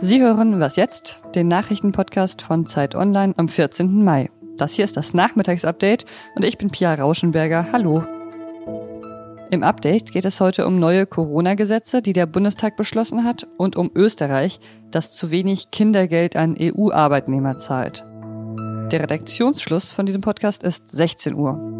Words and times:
Sie 0.00 0.20
hören 0.20 0.60
Was 0.60 0.76
jetzt? 0.76 1.20
Den 1.34 1.48
Nachrichtenpodcast 1.48 2.42
von 2.42 2.66
Zeit 2.66 2.94
Online 2.94 3.34
am 3.36 3.48
14. 3.48 4.04
Mai. 4.04 4.30
Das 4.56 4.72
hier 4.72 4.84
ist 4.84 4.96
das 4.96 5.14
Nachmittagsupdate 5.14 6.04
und 6.36 6.44
ich 6.44 6.58
bin 6.58 6.70
Pia 6.70 6.94
Rauschenberger. 6.94 7.66
Hallo. 7.72 8.04
Im 9.50 9.62
Update 9.62 10.12
geht 10.12 10.24
es 10.24 10.40
heute 10.40 10.66
um 10.66 10.78
neue 10.78 11.06
Corona-Gesetze, 11.06 12.02
die 12.02 12.12
der 12.12 12.26
Bundestag 12.26 12.76
beschlossen 12.76 13.24
hat, 13.24 13.46
und 13.58 13.76
um 13.76 13.90
Österreich, 13.94 14.60
das 14.90 15.14
zu 15.14 15.30
wenig 15.30 15.70
Kindergeld 15.70 16.36
an 16.36 16.56
EU-Arbeitnehmer 16.60 17.56
zahlt. 17.56 18.04
Der 18.90 19.00
Redaktionsschluss 19.00 19.90
von 19.90 20.06
diesem 20.06 20.20
Podcast 20.20 20.62
ist 20.62 20.88
16 20.88 21.34
Uhr. 21.34 21.75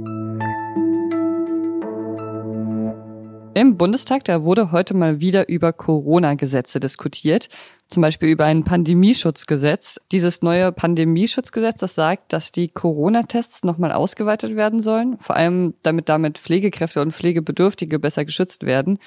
Im 3.56 3.78
Bundestag, 3.78 4.22
da 4.24 4.42
wurde 4.42 4.70
heute 4.70 4.92
mal 4.92 5.18
wieder 5.20 5.48
über 5.48 5.72
Corona-Gesetze 5.72 6.78
diskutiert, 6.78 7.48
zum 7.88 8.02
Beispiel 8.02 8.28
über 8.28 8.44
ein 8.44 8.64
Pandemieschutzgesetz. 8.64 9.98
Dieses 10.12 10.42
neue 10.42 10.72
Pandemieschutzgesetz, 10.72 11.80
das 11.80 11.94
sagt, 11.94 12.34
dass 12.34 12.52
die 12.52 12.68
Corona-Tests 12.68 13.64
nochmal 13.64 13.92
ausgeweitet 13.92 14.56
werden 14.56 14.82
sollen, 14.82 15.18
vor 15.20 15.36
allem 15.36 15.72
damit 15.80 16.10
damit 16.10 16.36
Pflegekräfte 16.36 17.00
und 17.00 17.12
Pflegebedürftige 17.12 17.98
besser 17.98 18.26
geschützt 18.26 18.66
werden. 18.66 18.98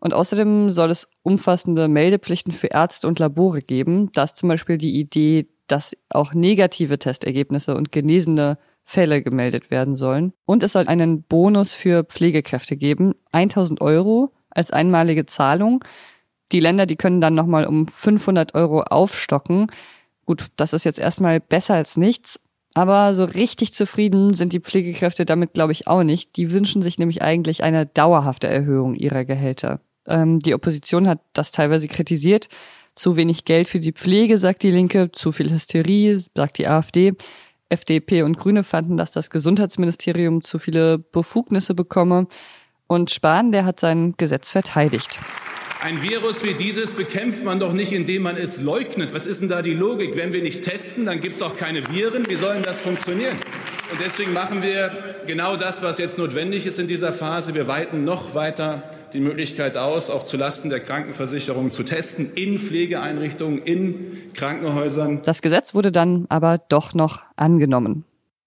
Und 0.00 0.12
außerdem 0.12 0.70
soll 0.70 0.90
es 0.90 1.08
umfassende 1.22 1.86
Meldepflichten 1.86 2.52
für 2.52 2.72
Ärzte 2.72 3.06
und 3.06 3.20
Labore 3.20 3.60
geben. 3.60 4.10
Da 4.10 4.24
ist 4.24 4.38
zum 4.38 4.48
Beispiel 4.48 4.76
die 4.76 4.98
Idee, 4.98 5.46
dass 5.68 5.96
auch 6.08 6.34
negative 6.34 6.98
Testergebnisse 6.98 7.76
und 7.76 7.92
genesene 7.92 8.58
Fälle 8.84 9.22
gemeldet 9.22 9.70
werden 9.70 9.96
sollen. 9.96 10.32
Und 10.44 10.62
es 10.62 10.72
soll 10.72 10.86
einen 10.86 11.22
Bonus 11.22 11.74
für 11.74 12.04
Pflegekräfte 12.04 12.76
geben, 12.76 13.14
1000 13.32 13.80
Euro 13.80 14.32
als 14.50 14.70
einmalige 14.70 15.26
Zahlung. 15.26 15.82
Die 16.52 16.60
Länder, 16.60 16.86
die 16.86 16.96
können 16.96 17.20
dann 17.20 17.34
nochmal 17.34 17.66
um 17.66 17.88
500 17.88 18.54
Euro 18.54 18.82
aufstocken. 18.82 19.68
Gut, 20.26 20.46
das 20.56 20.72
ist 20.72 20.84
jetzt 20.84 20.98
erstmal 20.98 21.40
besser 21.40 21.74
als 21.74 21.96
nichts. 21.96 22.40
Aber 22.74 23.14
so 23.14 23.24
richtig 23.24 23.72
zufrieden 23.72 24.34
sind 24.34 24.52
die 24.52 24.60
Pflegekräfte 24.60 25.24
damit, 25.24 25.54
glaube 25.54 25.72
ich, 25.72 25.86
auch 25.86 26.02
nicht. 26.02 26.36
Die 26.36 26.50
wünschen 26.50 26.82
sich 26.82 26.98
nämlich 26.98 27.22
eigentlich 27.22 27.62
eine 27.62 27.86
dauerhafte 27.86 28.48
Erhöhung 28.48 28.94
ihrer 28.94 29.24
Gehälter. 29.24 29.80
Ähm, 30.06 30.40
die 30.40 30.54
Opposition 30.54 31.08
hat 31.08 31.20
das 31.32 31.52
teilweise 31.52 31.88
kritisiert. 31.88 32.48
Zu 32.94 33.16
wenig 33.16 33.44
Geld 33.44 33.68
für 33.68 33.80
die 33.80 33.92
Pflege, 33.92 34.38
sagt 34.38 34.62
die 34.62 34.70
Linke, 34.70 35.10
zu 35.12 35.32
viel 35.32 35.50
Hysterie, 35.50 36.22
sagt 36.36 36.58
die 36.58 36.66
AfD. 36.68 37.14
FDP 37.74 38.22
und 38.22 38.38
Grüne 38.38 38.64
fanden, 38.64 38.96
dass 38.96 39.12
das 39.12 39.30
Gesundheitsministerium 39.30 40.42
zu 40.42 40.58
viele 40.58 40.98
Befugnisse 40.98 41.74
bekomme. 41.74 42.26
Und 42.86 43.10
Spahn, 43.10 43.52
der 43.52 43.64
hat 43.64 43.80
sein 43.80 44.14
Gesetz 44.16 44.50
verteidigt. 44.50 45.20
Ein 45.82 46.00
Virus 46.00 46.42
wie 46.42 46.54
dieses 46.54 46.94
bekämpft 46.94 47.44
man 47.44 47.60
doch 47.60 47.74
nicht, 47.74 47.92
indem 47.92 48.22
man 48.22 48.36
es 48.36 48.58
leugnet. 48.58 49.12
Was 49.12 49.26
ist 49.26 49.42
denn 49.42 49.50
da 49.50 49.60
die 49.60 49.74
Logik? 49.74 50.16
Wenn 50.16 50.32
wir 50.32 50.42
nicht 50.42 50.62
testen, 50.62 51.04
dann 51.04 51.20
gibt 51.20 51.34
es 51.34 51.42
auch 51.42 51.56
keine 51.56 51.86
Viren. 51.90 52.26
Wie 52.26 52.36
soll 52.36 52.54
denn 52.54 52.62
das 52.62 52.80
funktionieren? 52.80 53.36
Und 53.90 54.00
deswegen 54.00 54.32
machen 54.32 54.62
wir 54.62 55.14
genau 55.26 55.56
das, 55.56 55.82
was 55.82 55.98
jetzt 55.98 56.18
notwendig 56.18 56.66
ist 56.66 56.78
in 56.78 56.86
dieser 56.86 57.12
Phase. 57.12 57.54
Wir 57.54 57.68
weiten 57.68 58.04
noch 58.04 58.34
weiter 58.34 58.82
die 59.12 59.20
Möglichkeit 59.20 59.76
aus, 59.76 60.10
auch 60.10 60.24
zulasten 60.24 60.70
der 60.70 60.80
Krankenversicherung 60.80 61.70
zu 61.70 61.82
testen, 61.82 62.32
in 62.34 62.58
Pflegeeinrichtungen, 62.58 63.58
in 63.58 64.32
Krankenhäusern. 64.34 65.20
Das 65.22 65.42
Gesetz 65.42 65.74
wurde 65.74 65.92
dann 65.92 66.26
aber 66.28 66.58
doch 66.58 66.94
noch 66.94 67.22
angenommen. 67.36 68.04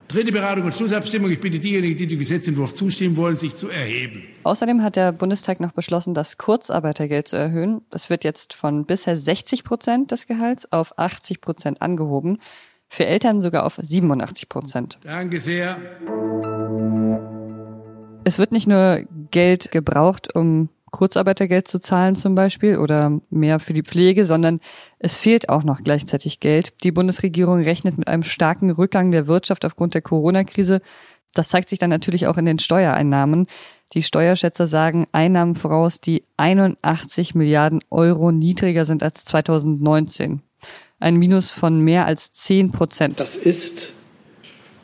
Dritte 0.07 0.31
Beratung 0.31 0.63
und 0.63 0.75
Schlussabstimmung. 0.75 1.29
Ich 1.31 1.41
bitte 1.41 1.59
diejenigen, 1.59 1.97
die 1.97 2.07
dem 2.07 2.19
Gesetzentwurf 2.19 2.73
zustimmen 2.73 3.17
wollen, 3.17 3.35
sich 3.35 3.55
zu 3.55 3.69
erheben. 3.69 4.23
Außerdem 4.43 4.81
hat 4.81 4.95
der 4.95 5.11
Bundestag 5.11 5.59
noch 5.59 5.73
beschlossen, 5.73 6.13
das 6.13 6.37
Kurzarbeitergeld 6.37 7.27
zu 7.27 7.35
erhöhen. 7.35 7.81
Es 7.93 8.09
wird 8.09 8.23
jetzt 8.23 8.53
von 8.53 8.85
bisher 8.85 9.17
60 9.17 9.65
Prozent 9.65 10.11
des 10.11 10.25
Gehalts 10.25 10.71
auf 10.71 10.97
80 10.97 11.41
Prozent 11.41 11.81
angehoben. 11.81 12.39
Für 12.89 13.05
Eltern 13.05 13.41
sogar 13.41 13.65
auf 13.65 13.79
87 13.81 14.49
Prozent. 14.49 14.99
Danke 15.03 15.39
sehr. 15.39 15.77
Es 18.23 18.37
wird 18.37 18.51
nicht 18.51 18.67
nur 18.67 19.03
Geld 19.31 19.71
gebraucht, 19.71 20.35
um 20.35 20.69
Kurzarbeitergeld 20.91 21.67
zu 21.67 21.79
zahlen 21.79 22.15
zum 22.15 22.35
Beispiel 22.35 22.77
oder 22.77 23.19
mehr 23.29 23.59
für 23.59 23.73
die 23.73 23.83
Pflege, 23.83 24.25
sondern 24.25 24.59
es 24.99 25.15
fehlt 25.15 25.49
auch 25.49 25.63
noch 25.63 25.83
gleichzeitig 25.83 26.39
Geld. 26.39 26.73
Die 26.83 26.91
Bundesregierung 26.91 27.61
rechnet 27.61 27.97
mit 27.97 28.07
einem 28.07 28.23
starken 28.23 28.71
Rückgang 28.71 29.11
der 29.11 29.27
Wirtschaft 29.27 29.65
aufgrund 29.65 29.93
der 29.93 30.01
Corona-Krise. 30.01 30.81
Das 31.33 31.49
zeigt 31.49 31.69
sich 31.69 31.77
dann 31.79 31.89
natürlich 31.89 32.27
auch 32.27 32.37
in 32.37 32.45
den 32.45 32.57
Steuereinnahmen. 32.57 33.47
Die 33.93 34.03
Steuerschätzer 34.03 34.65
sagen 34.65 35.07
Einnahmen 35.11 35.55
voraus, 35.55 36.01
die 36.01 36.23
81 36.37 37.35
Milliarden 37.35 37.81
Euro 37.89 38.31
niedriger 38.31 38.85
sind 38.85 39.03
als 39.03 39.25
2019. 39.25 40.41
Ein 40.99 41.17
Minus 41.17 41.51
von 41.51 41.79
mehr 41.79 42.07
als 42.07 42.31
10 42.31 42.71
Prozent. 42.71 43.19
Das 43.19 43.35
ist 43.35 43.93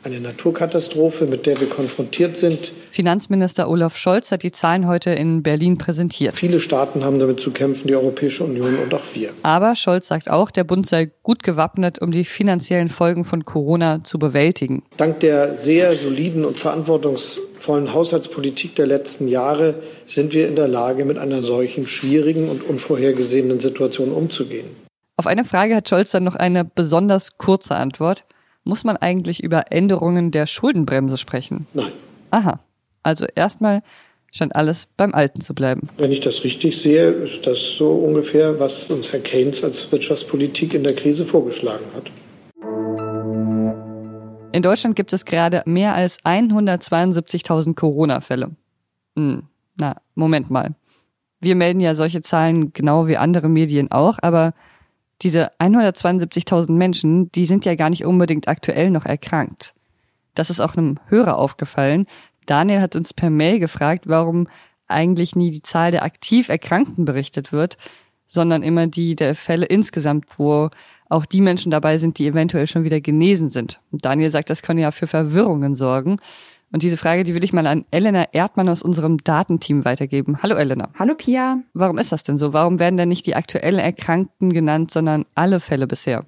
eine 0.04 0.20
Naturkatastrophe, 0.20 1.26
mit 1.26 1.46
der 1.46 1.58
wir 1.60 1.68
konfrontiert 1.68 2.36
sind. 2.36 2.72
Finanzminister 2.90 3.68
Olaf 3.68 3.96
Scholz 3.96 4.30
hat 4.30 4.42
die 4.42 4.52
Zahlen 4.52 4.86
heute 4.86 5.10
in 5.10 5.42
Berlin 5.42 5.78
präsentiert. 5.78 6.36
Viele 6.36 6.60
Staaten 6.60 7.04
haben 7.04 7.18
damit 7.18 7.40
zu 7.40 7.50
kämpfen, 7.50 7.88
die 7.88 7.96
Europäische 7.96 8.44
Union 8.44 8.76
und 8.76 8.94
auch 8.94 9.02
wir. 9.14 9.30
Aber 9.42 9.74
Scholz 9.74 10.06
sagt 10.06 10.30
auch, 10.30 10.50
der 10.50 10.62
Bund 10.64 10.86
sei 10.86 11.10
gut 11.22 11.42
gewappnet, 11.42 12.00
um 12.00 12.12
die 12.12 12.24
finanziellen 12.24 12.90
Folgen 12.90 13.24
von 13.24 13.44
Corona 13.44 14.04
zu 14.04 14.18
bewältigen. 14.18 14.84
Dank 14.98 15.20
der 15.20 15.54
sehr 15.54 15.94
soliden 15.94 16.44
und 16.44 16.58
verantwortungsvollen 16.58 17.92
Haushaltspolitik 17.92 18.76
der 18.76 18.86
letzten 18.86 19.26
Jahre 19.26 19.82
sind 20.04 20.34
wir 20.34 20.46
in 20.46 20.54
der 20.54 20.68
Lage, 20.68 21.06
mit 21.06 21.18
einer 21.18 21.42
solchen 21.42 21.86
schwierigen 21.86 22.50
und 22.50 22.62
unvorhergesehenen 22.62 23.58
Situation 23.58 24.12
umzugehen. 24.12 24.83
Auf 25.16 25.28
eine 25.28 25.44
Frage 25.44 25.76
hat 25.76 25.88
Scholz 25.88 26.10
dann 26.10 26.24
noch 26.24 26.34
eine 26.34 26.64
besonders 26.64 27.38
kurze 27.38 27.76
Antwort 27.76 28.24
muss 28.64 28.82
man 28.82 28.96
eigentlich 28.96 29.42
über 29.44 29.70
Änderungen 29.70 30.30
der 30.30 30.46
Schuldenbremse 30.46 31.18
sprechen? 31.18 31.66
Nein. 31.74 31.92
Aha. 32.30 32.60
Also 33.02 33.26
erstmal 33.34 33.82
scheint 34.32 34.56
alles 34.56 34.88
beim 34.96 35.14
Alten 35.14 35.42
zu 35.42 35.54
bleiben. 35.54 35.88
Wenn 35.98 36.10
ich 36.10 36.20
das 36.20 36.42
richtig 36.42 36.78
sehe, 36.78 37.10
ist 37.10 37.46
das 37.46 37.76
so 37.76 37.92
ungefähr, 37.92 38.58
was 38.58 38.90
uns 38.90 39.12
Herr 39.12 39.20
Keynes 39.20 39.62
als 39.62 39.92
Wirtschaftspolitik 39.92 40.74
in 40.74 40.82
der 40.82 40.94
Krise 40.94 41.24
vorgeschlagen 41.24 41.84
hat. 41.94 42.10
In 44.52 44.62
Deutschland 44.62 44.96
gibt 44.96 45.12
es 45.12 45.24
gerade 45.24 45.62
mehr 45.66 45.94
als 45.94 46.18
172.000 46.24 47.74
Corona-Fälle. 47.74 48.52
Hm, 49.16 49.42
na, 49.78 49.96
Moment 50.14 50.50
mal. 50.50 50.74
Wir 51.40 51.54
melden 51.54 51.80
ja 51.80 51.94
solche 51.94 52.22
Zahlen 52.22 52.72
genau 52.72 53.06
wie 53.06 53.18
andere 53.18 53.48
Medien 53.48 53.92
auch, 53.92 54.18
aber 54.22 54.54
diese 55.22 55.52
172.000 55.58 56.72
Menschen, 56.72 57.30
die 57.32 57.44
sind 57.44 57.64
ja 57.64 57.74
gar 57.74 57.90
nicht 57.90 58.04
unbedingt 58.04 58.48
aktuell 58.48 58.90
noch 58.90 59.04
erkrankt. 59.04 59.74
Das 60.34 60.50
ist 60.50 60.60
auch 60.60 60.76
einem 60.76 60.98
Hörer 61.06 61.38
aufgefallen. 61.38 62.06
Daniel 62.46 62.80
hat 62.80 62.96
uns 62.96 63.14
per 63.14 63.30
Mail 63.30 63.58
gefragt, 63.58 64.08
warum 64.08 64.48
eigentlich 64.86 65.34
nie 65.36 65.50
die 65.50 65.62
Zahl 65.62 65.90
der 65.90 66.02
aktiv 66.02 66.48
Erkrankten 66.48 67.04
berichtet 67.04 67.52
wird, 67.52 67.78
sondern 68.26 68.62
immer 68.62 68.86
die 68.86 69.16
der 69.16 69.34
Fälle 69.34 69.66
insgesamt, 69.66 70.38
wo 70.38 70.70
auch 71.08 71.26
die 71.26 71.40
Menschen 71.40 71.70
dabei 71.70 71.98
sind, 71.98 72.18
die 72.18 72.26
eventuell 72.26 72.66
schon 72.66 72.84
wieder 72.84 73.00
genesen 73.00 73.48
sind. 73.48 73.80
Und 73.92 74.04
Daniel 74.04 74.30
sagt, 74.30 74.50
das 74.50 74.62
könne 74.62 74.80
ja 74.82 74.90
für 74.90 75.06
Verwirrungen 75.06 75.74
sorgen. 75.74 76.18
Und 76.74 76.82
diese 76.82 76.96
Frage, 76.96 77.22
die 77.22 77.36
will 77.36 77.44
ich 77.44 77.52
mal 77.52 77.68
an 77.68 77.84
Elena 77.92 78.26
Erdmann 78.32 78.68
aus 78.68 78.82
unserem 78.82 79.18
Datenteam 79.18 79.84
weitergeben. 79.84 80.42
Hallo 80.42 80.56
Elena. 80.56 80.88
Hallo 80.98 81.14
Pia. 81.14 81.60
Warum 81.72 81.98
ist 81.98 82.10
das 82.10 82.24
denn 82.24 82.36
so? 82.36 82.52
Warum 82.52 82.80
werden 82.80 82.96
denn 82.96 83.10
nicht 83.10 83.26
die 83.26 83.36
aktuellen 83.36 83.78
Erkrankten 83.78 84.52
genannt, 84.52 84.90
sondern 84.90 85.24
alle 85.36 85.60
Fälle 85.60 85.86
bisher? 85.86 86.26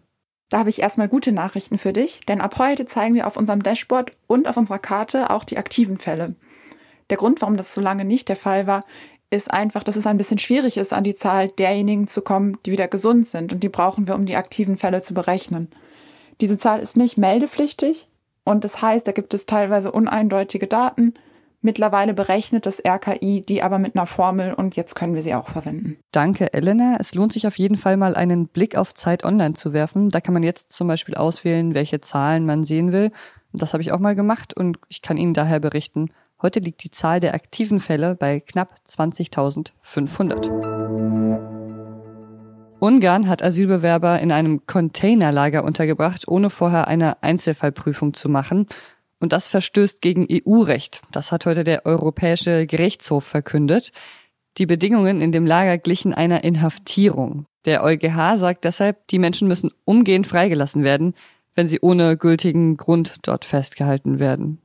Da 0.51 0.61
habe 0.61 0.71
ich 0.71 0.81
erstmal 0.81 1.09
gute 1.09 1.33
Nachrichten 1.33 1.79
für 1.79 1.93
dich, 1.93 2.21
denn 2.29 2.41
ab 2.41 2.61
heute 2.61 2.87
zeigen 2.87 3.17
wir 3.17 3.27
auf 3.27 3.37
unserem 3.37 3.65
Dashboard 3.65 4.13
und 4.29 4.47
auf 4.47 4.57
unserer 4.57 4.79
Karte 4.79 5.31
auch 5.31 5.43
die 5.43 5.59
aktiven 5.59 5.99
Fälle. 5.99 6.37
Der 7.11 7.17
Grund, 7.17 7.43
warum 7.43 7.57
das 7.57 7.75
so 7.75 7.81
lange 7.81 8.05
nicht 8.05 8.29
der 8.29 8.37
Fall 8.37 8.69
war, 8.69 8.83
ist 9.31 9.53
einfach, 9.53 9.83
dass 9.83 9.97
es 9.97 10.07
ein 10.07 10.17
bisschen 10.17 10.39
schwierig 10.39 10.77
ist, 10.77 10.93
an 10.93 11.03
die 11.03 11.17
Zahl 11.17 11.49
derjenigen 11.49 12.07
zu 12.07 12.23
kommen, 12.23 12.57
die 12.65 12.71
wieder 12.71 12.87
gesund 12.87 13.27
sind. 13.27 13.53
Und 13.53 13.65
die 13.65 13.69
brauchen 13.69 14.07
wir, 14.07 14.15
um 14.15 14.27
die 14.27 14.37
aktiven 14.37 14.77
Fälle 14.77 15.03
zu 15.03 15.13
berechnen. 15.13 15.71
Diese 16.41 16.57
Zahl 16.57 16.79
ist 16.79 16.97
nicht 16.97 17.19
meldepflichtig, 17.19 18.07
und 18.47 18.65
das 18.65 18.81
heißt, 18.81 19.07
da 19.07 19.13
gibt 19.13 19.35
es 19.35 19.45
teilweise 19.45 19.91
uneindeutige 19.91 20.69
Daten. 20.69 21.15
Mittlerweile 21.63 22.15
berechnet 22.15 22.65
das 22.65 22.81
RKI 22.87 23.43
die 23.43 23.61
aber 23.65 23.81
mit 23.81 23.97
einer 23.97 24.07
Formel 24.07 24.55
und 24.55 24.77
jetzt 24.77 24.95
können 24.95 25.17
wir 25.17 25.23
sie 25.23 25.35
auch 25.35 25.49
verwenden. 25.49 25.97
Danke, 26.13 26.55
Elena. 26.55 26.97
Es 27.01 27.13
lohnt 27.15 27.33
sich 27.33 27.49
auf 27.49 27.59
jeden 27.59 27.77
Fall 27.77 27.97
mal 27.97 28.15
einen 28.15 28.47
Blick 28.47 28.77
auf 28.79 28.95
Zeit 28.95 29.25
Online 29.25 29.55
zu 29.55 29.73
werfen. 29.73 30.11
Da 30.11 30.21
kann 30.21 30.33
man 30.33 30.45
jetzt 30.45 30.71
zum 30.71 30.87
Beispiel 30.87 31.17
auswählen, 31.17 31.75
welche 31.75 32.01
Zahlen 32.01 32.47
man 32.47 32.63
sehen 32.63 32.93
will. 32.93 33.11
Das 33.53 33.73
habe 33.73 33.83
ich 33.83 33.91
auch 33.91 33.99
mal 33.99 34.15
gemacht 34.15 34.57
und 34.57 34.79
ich 34.89 35.03
kann 35.03 35.17
Ihnen 35.17 35.35
daher 35.35 35.59
berichten, 35.59 36.11
heute 36.41 36.61
liegt 36.61 36.85
die 36.85 36.93
Zahl 36.93 37.19
der 37.19 37.35
aktiven 37.35 37.81
Fälle 37.81 38.15
bei 38.15 38.39
knapp 38.39 38.77
20.500. 38.87 40.76
Ungarn 42.79 43.27
hat 43.27 43.43
Asylbewerber 43.43 44.21
in 44.21 44.31
einem 44.31 44.67
Containerlager 44.67 45.65
untergebracht, 45.65 46.29
ohne 46.29 46.51
vorher 46.51 46.89
eine 46.89 47.23
Einzelfallprüfung 47.23 48.13
zu 48.13 48.29
machen. 48.29 48.67
Und 49.19 49.33
das 49.33 49.49
verstößt 49.49 50.03
gegen 50.03 50.27
EU-Recht. 50.31 51.01
Das 51.11 51.33
hat 51.33 51.47
heute 51.47 51.65
der 51.65 51.87
Europäische 51.87 52.67
Gerichtshof 52.67 53.25
verkündet. 53.25 53.93
Die 54.59 54.67
Bedingungen 54.67 55.23
in 55.23 55.33
dem 55.33 55.47
Lager 55.47 55.79
glichen 55.79 56.13
einer 56.13 56.45
Inhaftierung. 56.45 57.47
Der 57.65 57.83
EuGH 57.83 58.37
sagt 58.37 58.65
deshalb, 58.65 59.07
die 59.09 59.19
Menschen 59.19 59.49
müssen 59.49 59.71
umgehend 59.85 60.27
freigelassen 60.27 60.85
werden, 60.85 61.15
wenn 61.55 61.67
sie 61.67 61.81
ohne 61.81 62.17
gültigen 62.17 62.77
Grund 62.77 63.17
dort 63.23 63.45
festgehalten 63.45 64.19
werden. 64.19 64.61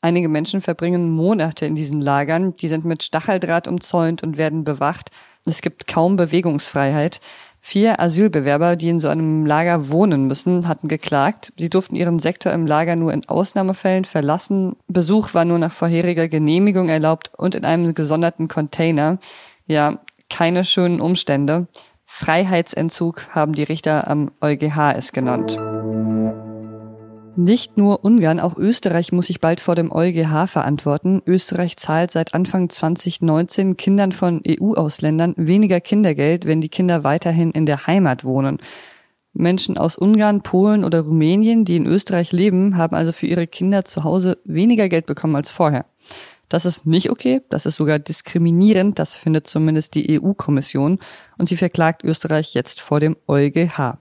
Einige 0.00 0.28
Menschen 0.28 0.60
verbringen 0.60 1.10
Monate 1.10 1.66
in 1.66 1.74
diesen 1.74 2.00
Lagern, 2.00 2.54
die 2.54 2.68
sind 2.68 2.84
mit 2.84 3.02
Stacheldraht 3.02 3.66
umzäunt 3.66 4.22
und 4.22 4.38
werden 4.38 4.62
bewacht. 4.62 5.10
Es 5.46 5.60
gibt 5.62 5.86
kaum 5.86 6.16
Bewegungsfreiheit. 6.16 7.20
Vier 7.60 8.00
Asylbewerber, 8.00 8.76
die 8.76 8.88
in 8.88 9.00
so 9.00 9.08
einem 9.08 9.44
Lager 9.44 9.90
wohnen 9.90 10.26
müssen, 10.26 10.68
hatten 10.68 10.88
geklagt. 10.88 11.52
Sie 11.58 11.68
durften 11.68 11.96
ihren 11.96 12.18
Sektor 12.18 12.52
im 12.52 12.66
Lager 12.66 12.96
nur 12.96 13.12
in 13.12 13.28
Ausnahmefällen 13.28 14.04
verlassen. 14.04 14.76
Besuch 14.86 15.34
war 15.34 15.44
nur 15.44 15.58
nach 15.58 15.72
vorheriger 15.72 16.28
Genehmigung 16.28 16.88
erlaubt 16.88 17.32
und 17.36 17.54
in 17.54 17.64
einem 17.64 17.94
gesonderten 17.94 18.48
Container. 18.48 19.18
Ja, 19.66 19.98
keine 20.30 20.64
schönen 20.64 21.00
Umstände. 21.00 21.66
Freiheitsentzug 22.06 23.34
haben 23.34 23.52
die 23.52 23.64
Richter 23.64 24.08
am 24.08 24.30
EuGH 24.40 24.94
es 24.96 25.12
genannt. 25.12 25.58
Nicht 27.40 27.76
nur 27.76 28.04
Ungarn, 28.04 28.40
auch 28.40 28.56
Österreich 28.56 29.12
muss 29.12 29.28
sich 29.28 29.38
bald 29.38 29.60
vor 29.60 29.76
dem 29.76 29.92
EuGH 29.92 30.48
verantworten. 30.48 31.22
Österreich 31.24 31.76
zahlt 31.76 32.10
seit 32.10 32.34
Anfang 32.34 32.68
2019 32.68 33.76
Kindern 33.76 34.10
von 34.10 34.42
EU-Ausländern 34.44 35.34
weniger 35.36 35.80
Kindergeld, 35.80 36.46
wenn 36.46 36.60
die 36.60 36.68
Kinder 36.68 37.04
weiterhin 37.04 37.52
in 37.52 37.64
der 37.64 37.86
Heimat 37.86 38.24
wohnen. 38.24 38.58
Menschen 39.34 39.78
aus 39.78 39.96
Ungarn, 39.96 40.42
Polen 40.42 40.82
oder 40.82 41.02
Rumänien, 41.02 41.64
die 41.64 41.76
in 41.76 41.86
Österreich 41.86 42.32
leben, 42.32 42.76
haben 42.76 42.96
also 42.96 43.12
für 43.12 43.26
ihre 43.28 43.46
Kinder 43.46 43.84
zu 43.84 44.02
Hause 44.02 44.38
weniger 44.42 44.88
Geld 44.88 45.06
bekommen 45.06 45.36
als 45.36 45.52
vorher. 45.52 45.86
Das 46.48 46.64
ist 46.64 46.86
nicht 46.86 47.08
okay, 47.08 47.42
das 47.50 47.66
ist 47.66 47.76
sogar 47.76 48.00
diskriminierend, 48.00 48.98
das 48.98 49.14
findet 49.14 49.46
zumindest 49.46 49.94
die 49.94 50.20
EU-Kommission 50.20 50.98
und 51.38 51.48
sie 51.48 51.56
verklagt 51.56 52.02
Österreich 52.02 52.54
jetzt 52.54 52.80
vor 52.80 52.98
dem 52.98 53.16
EuGH. 53.28 54.00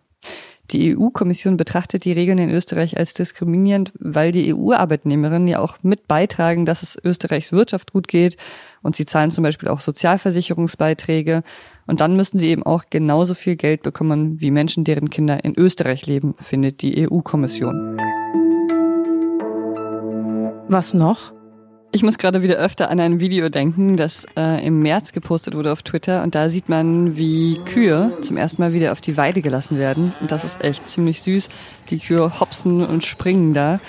Die 0.71 0.97
EU-Kommission 0.97 1.55
betrachtet 1.55 2.03
die 2.03 2.11
Regeln 2.11 2.39
in 2.39 2.49
Österreich 2.49 2.97
als 2.97 3.13
diskriminierend, 3.13 3.93
weil 3.99 4.33
die 4.33 4.53
EU-Arbeitnehmerinnen 4.53 5.47
ja 5.47 5.59
auch 5.59 5.77
mit 5.81 6.09
beitragen, 6.09 6.65
dass 6.65 6.83
es 6.83 6.97
Österreichs 7.01 7.53
Wirtschaft 7.53 7.93
gut 7.93 8.09
geht 8.09 8.35
und 8.81 8.95
sie 8.97 9.05
zahlen 9.05 9.31
zum 9.31 9.43
Beispiel 9.43 9.69
auch 9.69 9.79
Sozialversicherungsbeiträge 9.79 11.43
und 11.85 12.01
dann 12.01 12.17
müssen 12.17 12.37
sie 12.37 12.49
eben 12.49 12.63
auch 12.63 12.83
genauso 12.89 13.33
viel 13.33 13.55
Geld 13.55 13.81
bekommen 13.81 14.41
wie 14.41 14.51
Menschen, 14.51 14.83
deren 14.83 15.09
Kinder 15.09 15.45
in 15.45 15.57
Österreich 15.57 16.05
leben, 16.05 16.35
findet 16.37 16.81
die 16.81 17.07
EU-Kommission. 17.09 17.95
Was 20.67 20.93
noch? 20.93 21.36
Ich 21.91 22.03
muss 22.03 22.17
gerade 22.17 22.43
wieder 22.43 22.57
öfter 22.57 22.91
an 22.91 22.99
ein 22.99 23.19
Video 23.21 23.47
denken, 23.47 23.95
das 23.95 24.25
äh, 24.35 24.65
im 24.65 24.81
März 24.81 25.13
gepostet 25.13 25.55
wurde 25.55 25.71
auf 25.71 25.83
Twitter. 25.83 26.21
Und 26.21 26.35
da 26.35 26.49
sieht 26.49 26.67
man, 26.67 27.15
wie 27.15 27.59
Kühe 27.65 28.11
zum 28.21 28.35
ersten 28.35 28.61
Mal 28.61 28.73
wieder 28.73 28.91
auf 28.91 28.99
die 28.99 29.15
Weide 29.15 29.41
gelassen 29.41 29.79
werden. 29.79 30.13
Und 30.19 30.31
das 30.31 30.43
ist 30.43 30.63
echt 30.63 30.87
ziemlich 30.89 31.21
süß. 31.21 31.47
Die 31.89 31.99
Kühe 31.99 32.39
hopsen 32.39 32.85
und 32.85 33.05
springen 33.05 33.53
da. 33.53 33.79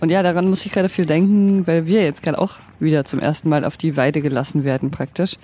Und 0.00 0.10
ja, 0.10 0.22
daran 0.22 0.48
muss 0.48 0.64
ich 0.64 0.72
gerade 0.72 0.88
viel 0.88 1.04
denken, 1.04 1.66
weil 1.66 1.86
wir 1.86 2.02
jetzt 2.02 2.22
gerade 2.22 2.38
auch 2.38 2.58
wieder 2.80 3.04
zum 3.04 3.20
ersten 3.20 3.48
Mal 3.50 3.64
auf 3.64 3.76
die 3.76 3.96
Weide 3.96 4.22
gelassen 4.22 4.64
werden 4.64 4.90
praktisch. 4.90 5.36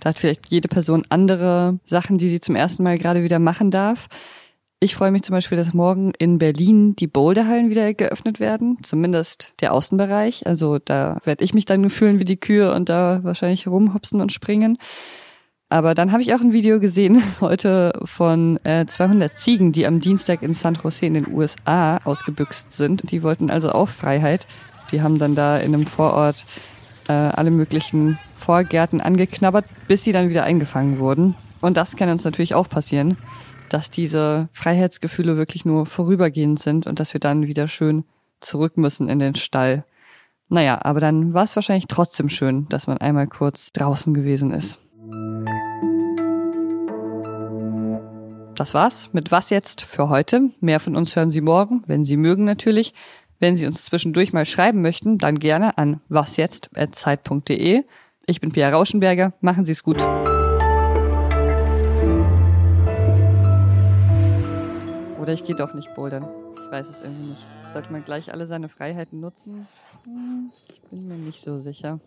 Da 0.00 0.10
hat 0.10 0.18
vielleicht 0.18 0.46
jede 0.48 0.68
Person 0.68 1.04
andere 1.10 1.78
Sachen, 1.84 2.18
die 2.18 2.28
sie 2.28 2.40
zum 2.40 2.56
ersten 2.56 2.82
Mal 2.82 2.98
gerade 2.98 3.22
wieder 3.22 3.38
machen 3.38 3.70
darf. 3.70 4.08
Ich 4.84 4.96
freue 4.96 5.12
mich 5.12 5.22
zum 5.22 5.32
Beispiel, 5.32 5.56
dass 5.56 5.72
morgen 5.72 6.12
in 6.18 6.36
Berlin 6.36 6.94
die 6.94 7.06
Boulderhallen 7.06 7.70
wieder 7.70 7.94
geöffnet 7.94 8.38
werden, 8.38 8.76
zumindest 8.82 9.54
der 9.62 9.72
Außenbereich. 9.72 10.46
Also 10.46 10.78
da 10.78 11.20
werde 11.24 11.42
ich 11.42 11.54
mich 11.54 11.64
dann 11.64 11.88
fühlen 11.88 12.18
wie 12.18 12.26
die 12.26 12.36
Kühe 12.36 12.70
und 12.70 12.90
da 12.90 13.20
wahrscheinlich 13.22 13.66
rumhopsen 13.66 14.20
und 14.20 14.30
springen. 14.30 14.76
Aber 15.70 15.94
dann 15.94 16.12
habe 16.12 16.20
ich 16.20 16.34
auch 16.34 16.42
ein 16.42 16.52
Video 16.52 16.80
gesehen 16.80 17.22
heute 17.40 17.98
von 18.04 18.62
äh, 18.64 18.84
200 18.84 19.32
Ziegen, 19.32 19.72
die 19.72 19.86
am 19.86 20.00
Dienstag 20.00 20.42
in 20.42 20.52
San 20.52 20.74
Jose 20.74 21.06
in 21.06 21.14
den 21.14 21.32
USA 21.32 21.96
ausgebüxt 22.04 22.74
sind. 22.74 23.10
Die 23.10 23.22
wollten 23.22 23.50
also 23.50 23.72
auch 23.72 23.88
Freiheit. 23.88 24.46
Die 24.92 25.00
haben 25.00 25.18
dann 25.18 25.34
da 25.34 25.56
in 25.56 25.72
einem 25.72 25.86
Vorort 25.86 26.44
äh, 27.08 27.12
alle 27.12 27.52
möglichen 27.52 28.18
Vorgärten 28.34 29.00
angeknabbert, 29.00 29.64
bis 29.88 30.04
sie 30.04 30.12
dann 30.12 30.28
wieder 30.28 30.44
eingefangen 30.44 30.98
wurden. 30.98 31.36
Und 31.62 31.78
das 31.78 31.96
kann 31.96 32.10
uns 32.10 32.22
natürlich 32.22 32.54
auch 32.54 32.68
passieren 32.68 33.16
dass 33.68 33.90
diese 33.90 34.48
Freiheitsgefühle 34.52 35.36
wirklich 35.36 35.64
nur 35.64 35.86
vorübergehend 35.86 36.58
sind 36.58 36.86
und 36.86 37.00
dass 37.00 37.12
wir 37.12 37.20
dann 37.20 37.46
wieder 37.46 37.68
schön 37.68 38.04
zurück 38.40 38.76
müssen 38.76 39.08
in 39.08 39.18
den 39.18 39.34
Stall. 39.34 39.84
Naja, 40.48 40.78
aber 40.82 41.00
dann 41.00 41.34
war 41.34 41.44
es 41.44 41.56
wahrscheinlich 41.56 41.86
trotzdem 41.88 42.28
schön, 42.28 42.68
dass 42.68 42.86
man 42.86 42.98
einmal 42.98 43.26
kurz 43.26 43.72
draußen 43.72 44.14
gewesen 44.14 44.50
ist. 44.52 44.78
Das 48.54 48.72
war's 48.72 49.10
mit 49.12 49.32
Was 49.32 49.50
jetzt 49.50 49.82
für 49.82 50.08
heute. 50.08 50.50
Mehr 50.60 50.78
von 50.78 50.94
uns 50.94 51.16
hören 51.16 51.30
Sie 51.30 51.40
morgen, 51.40 51.82
wenn 51.86 52.04
Sie 52.04 52.16
mögen 52.16 52.44
natürlich. 52.44 52.94
Wenn 53.40 53.56
Sie 53.56 53.66
uns 53.66 53.84
zwischendurch 53.84 54.32
mal 54.32 54.46
schreiben 54.46 54.80
möchten, 54.80 55.18
dann 55.18 55.38
gerne 55.38 55.76
an 55.76 56.00
wasjetzt.zeit.de. 56.08 57.82
Ich 58.26 58.40
bin 58.40 58.52
Pia 58.52 58.70
Rauschenberger. 58.70 59.32
Machen 59.40 59.64
Sie 59.64 59.72
es 59.72 59.82
gut. 59.82 60.02
Oder 65.24 65.32
ich 65.32 65.42
gehe 65.42 65.56
doch 65.56 65.72
nicht 65.72 65.94
bouldern. 65.94 66.28
Ich 66.62 66.70
weiß 66.70 66.90
es 66.90 67.00
irgendwie 67.00 67.30
nicht. 67.30 67.46
Sollte 67.72 67.90
man 67.90 68.04
gleich 68.04 68.30
alle 68.30 68.46
seine 68.46 68.68
Freiheiten 68.68 69.20
nutzen? 69.20 69.66
Hm, 70.04 70.52
ich 70.68 70.82
bin 70.90 71.08
mir 71.08 71.16
nicht 71.16 71.42
so 71.42 71.62
sicher. 71.62 71.98